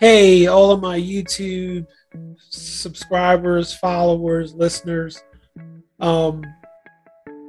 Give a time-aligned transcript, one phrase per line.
[0.00, 1.84] Hey, all of my YouTube
[2.38, 5.20] subscribers, followers, listeners.
[5.98, 6.44] Um,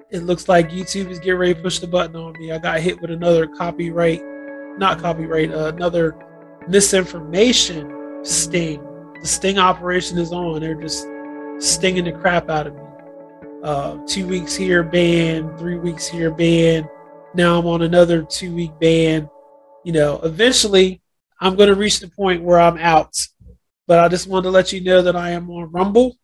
[0.09, 2.51] it looks like YouTube is getting ready to push the button on me.
[2.51, 4.23] I got hit with another copyright,
[4.79, 6.17] not copyright, uh, another
[6.67, 8.81] misinformation sting.
[9.21, 10.59] The sting operation is on.
[10.59, 11.07] They're just
[11.59, 12.81] stinging the crap out of me.
[13.63, 16.89] Uh, two weeks here ban, three weeks here ban.
[17.35, 19.29] Now I'm on another two week ban.
[19.83, 20.99] You know, eventually
[21.39, 23.15] I'm going to reach the point where I'm out.
[23.87, 26.15] But I just wanted to let you know that I am on Rumble.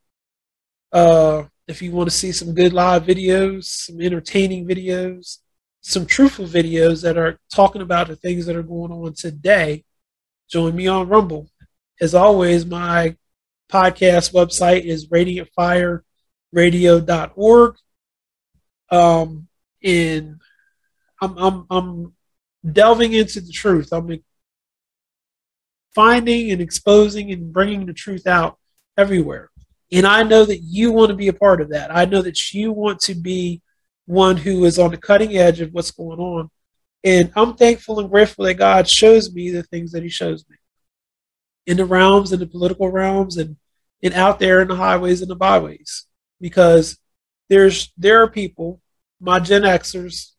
[0.92, 5.40] Uh, if you want to see some good live videos, some entertaining videos,
[5.82, 9.84] some truthful videos that are talking about the things that are going on today,
[10.50, 11.50] join me on Rumble.
[12.00, 13.16] As always, my
[13.72, 17.76] podcast website is radiantfireradio.org.
[18.92, 19.48] Um,
[19.84, 20.40] and
[21.22, 22.14] I'm, I'm, I'm
[22.72, 23.92] delving into the truth.
[23.92, 24.24] I'm
[25.96, 28.60] finding and exposing and bringing the truth out
[28.98, 29.50] everywhere.
[29.92, 31.96] And I know that you want to be a part of that.
[31.96, 33.62] I know that you want to be
[34.06, 36.50] one who is on the cutting edge of what's going on.
[37.04, 40.58] And I'm thankful and grateful that God shows me the things that He shows me
[41.66, 43.58] in the realms, in the political realms, and,
[44.04, 46.08] and out there in the highways and the byways.
[46.42, 46.98] Because
[47.48, 48.82] there's there are people,
[49.20, 50.32] my Gen Xers,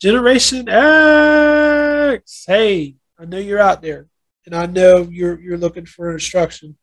[0.00, 2.44] Generation X.
[2.46, 4.08] Hey, I know you're out there,
[4.46, 6.76] and I know you're you're looking for instruction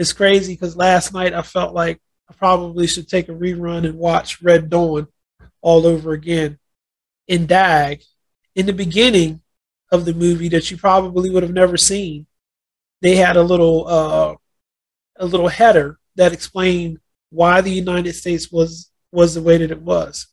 [0.00, 3.98] it's crazy because last night I felt like I probably should take a rerun and
[3.98, 5.08] watch Red Dawn
[5.60, 6.58] all over again.
[7.28, 8.02] In Dag,
[8.54, 9.42] in the beginning
[9.92, 12.26] of the movie that you probably would have never seen,
[13.02, 14.34] they had a little uh,
[15.16, 19.82] a little header that explained why the United States was was the way that it
[19.82, 20.28] was.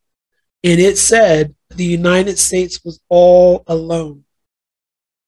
[0.63, 4.23] And it said the United States was all alone.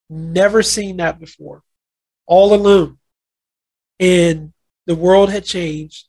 [0.09, 1.61] Never seen that before.
[2.25, 2.99] All alone
[3.99, 4.53] and
[4.85, 6.05] the world had changed.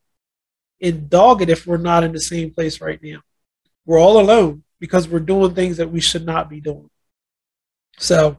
[0.83, 3.21] And dogged if we're not in the same place right now.
[3.85, 6.89] We're all alone because we're doing things that we should not be doing.
[7.99, 8.39] So,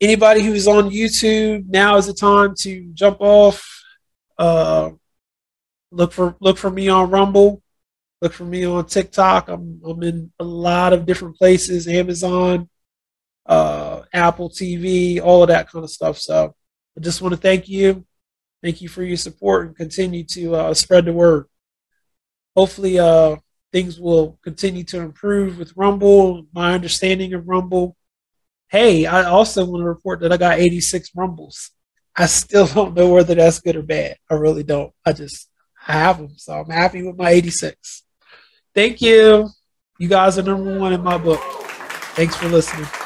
[0.00, 3.68] anybody who's on YouTube, now is the time to jump off.
[4.38, 4.92] Uh,
[5.90, 7.62] look for look for me on Rumble.
[8.22, 9.48] Look for me on TikTok.
[9.50, 12.70] I'm I'm in a lot of different places, Amazon,
[13.44, 16.18] uh, Apple TV, all of that kind of stuff.
[16.18, 16.54] So
[16.96, 18.04] I just want to thank you.
[18.62, 21.46] Thank you for your support and continue to uh, spread the word.
[22.56, 23.36] Hopefully, uh,
[23.72, 27.96] things will continue to improve with Rumble, my understanding of Rumble.
[28.68, 31.70] Hey, I also want to report that I got 86 Rumbles.
[32.16, 34.16] I still don't know whether that's good or bad.
[34.30, 34.92] I really don't.
[35.04, 35.48] I just
[35.86, 38.02] I have them, so I'm happy with my 86.
[38.74, 39.48] Thank you.
[39.98, 41.40] You guys are number one in my book.
[42.16, 43.05] Thanks for listening.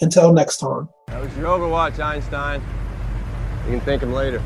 [0.00, 0.88] Until next time.
[1.08, 2.60] That was your Overwatch, Einstein.
[3.64, 4.42] You can thank him later.